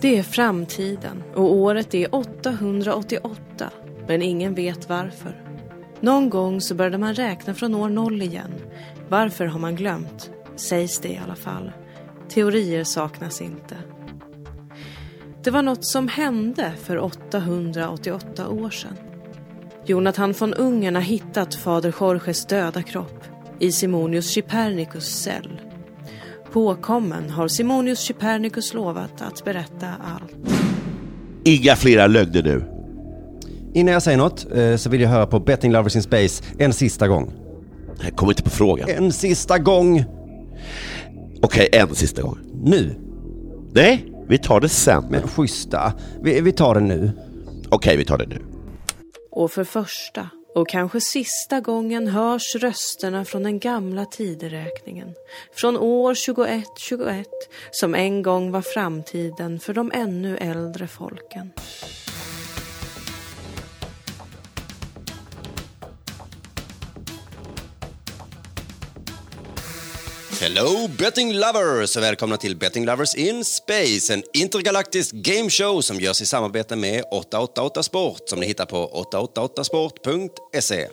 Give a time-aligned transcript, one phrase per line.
[0.00, 3.70] Det är framtiden och året är 888
[4.08, 5.42] men ingen vet varför.
[6.00, 8.54] Någon gång så började man räkna från år noll igen.
[9.08, 10.30] Varför har man glömt?
[10.56, 11.72] Sägs det i alla fall.
[12.28, 13.76] Teorier saknas inte.
[15.44, 18.96] Det var något som hände för 888 år sedan.
[19.86, 23.24] Jonathan von Ungern har hittat fader Jorges döda kropp
[23.58, 25.60] i Simonius Chypernicus cell.
[26.56, 30.36] Påkommen har Simonius Chypernicus lovat att berätta allt.
[31.44, 32.64] Inga flera lögner nu.
[33.74, 36.72] Innan jag säger något eh, så vill jag höra på Betting Lovers in Space en
[36.72, 37.32] sista gång.
[38.02, 38.88] Jag kommer inte på frågan.
[38.88, 40.04] En sista gång!
[41.42, 42.38] Okej, en sista gång.
[42.64, 42.94] Nu!
[43.72, 45.04] Nej, vi tar det sen.
[45.10, 45.92] Men schyssta.
[46.22, 47.10] Vi, vi tar det nu.
[47.68, 48.38] Okej, vi tar det nu.
[49.30, 55.14] Och för första och kanske sista gången hörs rösterna från den gamla tideräkningen.
[55.52, 57.28] Från år 2121
[57.70, 61.52] som en gång var framtiden för de ännu äldre folken.
[70.40, 76.22] Hello betting lovers och välkomna till Betting Lovers in Space, en intergalaktisk gameshow som görs
[76.22, 80.88] i samarbete med 888 Sport som ni hittar på 888sport.se.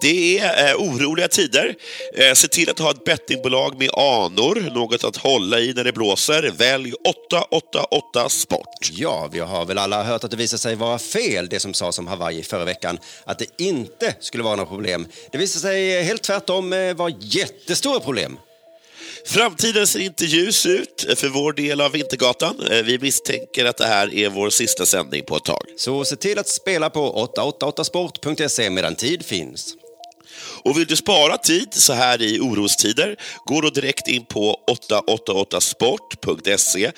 [0.00, 1.74] Det är eh, oroliga tider.
[2.14, 5.92] Eh, se till att ha ett bettingbolag med anor, något att hålla i när det
[5.92, 6.52] blåser.
[6.58, 8.90] Välj 888 Sport.
[8.92, 11.98] Ja, vi har väl alla hört att det visar sig vara fel, det som sades
[11.98, 15.06] om Hawaii förra veckan, att det inte skulle vara några problem.
[15.32, 18.38] Det visar sig helt tvärtom eh, vara jättestora problem.
[19.26, 22.60] Framtiden ser inte ljus ut för vår del av Vintergatan.
[22.70, 25.64] Eh, vi misstänker att det här är vår sista sändning på ett tag.
[25.76, 29.76] Så se till att spela på 888sport.se medan tid finns.
[30.66, 34.60] Och vill du spara tid så här i orostider, gå då direkt in på
[34.90, 36.92] 888sport.se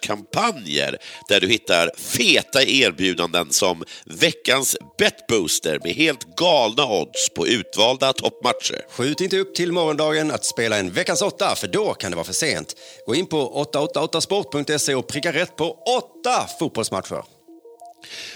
[0.00, 0.98] kampanjer
[1.28, 8.86] där du hittar feta erbjudanden som veckans betbooster med helt galna odds på utvalda toppmatcher.
[8.90, 12.26] Skjut inte upp till morgondagen att spela en veckans åtta, för då kan det vara
[12.26, 12.76] för sent.
[13.06, 17.33] Gå in på 888sport.se och pricka rätt på åtta fotbollsmatcher.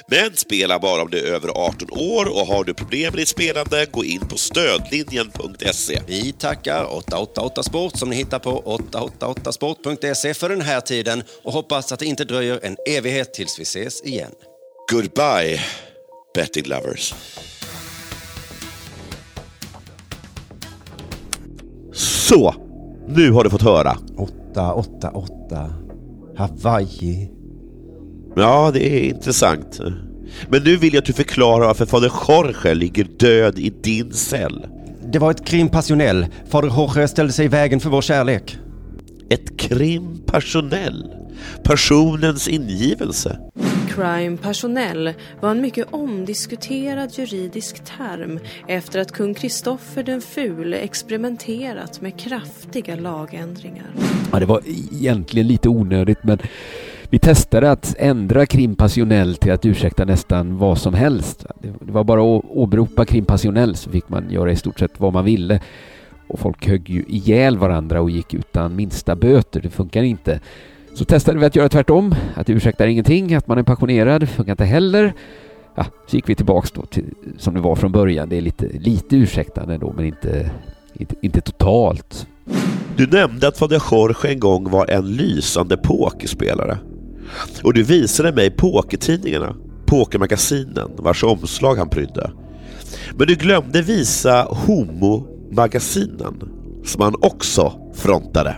[0.07, 3.29] Men spela bara om du är över 18 år och har du problem med ditt
[3.29, 6.01] spelande, gå in på stödlinjen.se.
[6.07, 11.93] Vi tackar 888 Sport som ni hittar på 888sport.se för den här tiden och hoppas
[11.93, 14.33] att det inte dröjer en evighet tills vi ses igen.
[14.91, 15.61] Goodbye,
[16.35, 17.15] betting lovers.
[22.29, 22.55] Så,
[23.09, 23.99] nu har du fått höra.
[24.17, 25.73] 888
[26.37, 27.38] Hawaii.
[28.39, 29.81] Ja, det är intressant.
[30.49, 34.67] Men nu vill jag att du förklarar varför fader Jorge ligger död i din cell.
[35.13, 36.27] Det var ett krim passionell.
[36.49, 38.59] Fader Jorge ställde sig i vägen för vår kärlek.
[39.31, 41.07] Ett krim personell.
[41.63, 43.39] Personens ingivelse.
[43.89, 52.01] Crime personell var en mycket omdiskuterad juridisk term efter att kung Kristoffer den fule experimenterat
[52.01, 53.87] med kraftiga lagändringar.
[54.33, 54.63] Ja, det var
[54.93, 56.39] egentligen lite onödigt men
[57.11, 61.47] vi testade att ändra krim passionell till att ursäkta nästan vad som helst.
[61.61, 65.13] Det var bara att åberopa krim passionell så fick man göra i stort sett vad
[65.13, 65.61] man ville.
[66.29, 69.61] Och folk högg ju ihjäl varandra och gick utan minsta böter.
[69.61, 70.41] Det funkar inte.
[70.95, 72.15] Så testade vi att göra tvärtom.
[72.35, 75.13] Att det ursäktar ingenting, att man är passionerad, funkar inte heller.
[75.75, 78.29] Ja, så gick vi tillbaks då till som det var från början.
[78.29, 80.51] Det är lite, lite ursäktande då men inte,
[80.95, 82.27] inte, inte totalt.
[82.97, 86.79] Du nämnde att fader Jorge en gång var en lysande pokerspelare.
[87.63, 89.57] Och du visade mig pokertidningarna,
[89.87, 92.31] pokermagasinen, vars omslag han prydde.
[93.17, 96.43] Men du glömde visa Homo-magasinen,
[96.85, 98.57] som han också frontade.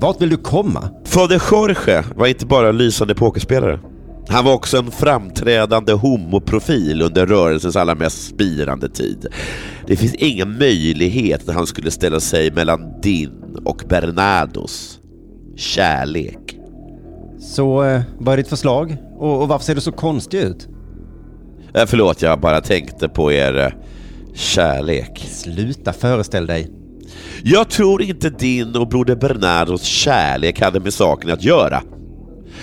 [0.00, 0.88] Vart vill du komma?
[1.04, 3.80] Fader Jorge var inte bara en lysande pokerspelare.
[4.28, 9.26] Han var också en framträdande homoprofil under rörelsens allra mest spirande tid.
[9.86, 14.98] Det finns ingen möjlighet att han skulle ställa sig mellan din och Bernardos
[15.56, 16.61] kärlek.
[17.52, 18.96] Så eh, vad är ditt förslag?
[19.18, 20.68] Och, och varför ser du så konstig ut?
[21.74, 23.72] Eh, förlåt, jag bara tänkte på er eh,
[24.34, 25.26] kärlek.
[25.30, 26.70] Sluta föreställ dig.
[27.44, 31.82] Jag tror inte din och broder Bernardos kärlek hade med saken att göra.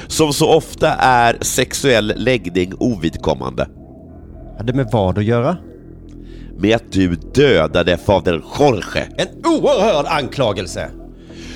[0.08, 3.68] Som så ofta är sexuell läggning ovidkommande.
[4.58, 5.58] Hade med vad att göra?
[6.58, 9.08] Med att du dödade fader Jorge.
[9.18, 10.90] En oerhörd anklagelse!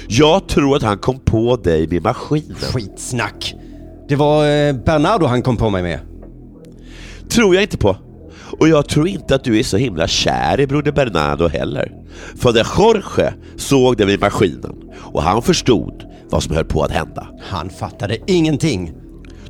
[0.08, 2.56] Jag tror att han kom på dig med maskinen.
[2.56, 3.56] Skitsnack!
[4.08, 6.00] Det var eh, Bernardo han kom på mig med.
[7.30, 7.98] Tror jag inte på.
[8.60, 11.92] Och jag tror inte att du är så himla kär i broder Bernardo heller.
[12.36, 17.28] Fader Jorge såg det med maskinen och han förstod vad som höll på att hända.
[17.42, 18.94] Han fattade ingenting.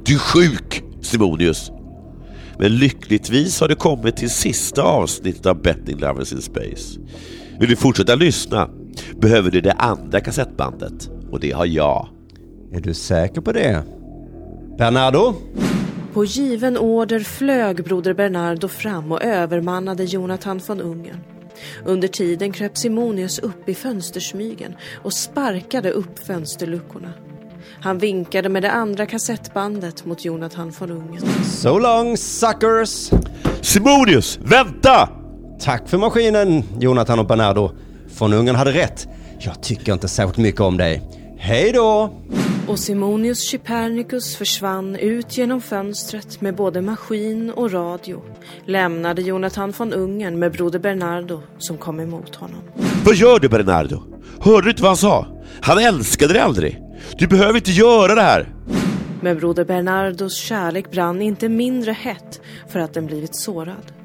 [0.05, 1.71] Du är sjuk, Simonius.
[2.59, 6.99] Men lyckligtvis har det kommit till sista avsnittet av Betting Lovers in Space.
[7.59, 8.69] Vill du fortsätta lyssna
[9.15, 12.07] behöver du det andra kassettbandet och det har jag.
[12.73, 13.83] Är du säker på det?
[14.77, 15.33] Bernardo?
[16.13, 21.17] På given order flög broder Bernardo fram och övermannade Jonathan von Ungern.
[21.85, 27.09] Under tiden kröp Simonius upp i fönstersmygen och sparkade upp fönsterluckorna.
[27.81, 31.43] Han vinkade med det andra kassettbandet mot Jonathan von Ungern.
[31.43, 33.11] So long suckers!
[33.61, 35.09] Simonius, vänta!
[35.59, 37.71] Tack för maskinen, Jonathan och Bernardo.
[38.17, 39.07] Von Ungern hade rätt.
[39.39, 41.01] Jag tycker inte särskilt mycket om dig.
[41.37, 42.13] Hej då!
[42.67, 48.21] Och Simonius Chypernicus försvann ut genom fönstret med både maskin och radio.
[48.65, 52.59] Lämnade Jonathan von Ungern med broder Bernardo som kom emot honom.
[53.05, 54.03] Vad gör du Bernardo?
[54.39, 55.27] Hörde du inte vad han sa?
[55.61, 56.81] Han älskade dig aldrig.
[57.17, 58.53] Du behöver inte göra det här.
[59.21, 64.02] Men broder Bernardos kärlek brann inte mindre hett för att den blivit sårad.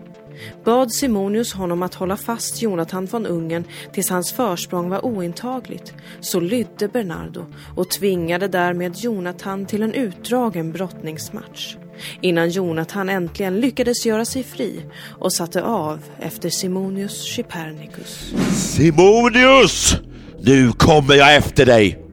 [0.64, 6.40] Bad Simonius honom att hålla fast Jonathan von Ungern tills hans försprång var ointagligt, så
[6.40, 7.46] lydde Bernardo
[7.76, 11.76] och tvingade därmed Jonathan till en utdragen brottningsmatch.
[12.20, 14.82] Innan Jonathan äntligen lyckades göra sig fri
[15.18, 18.34] och satte av efter Simonius Chypernicus.
[18.54, 19.96] Simonius!
[20.40, 22.07] Nu kommer jag efter dig!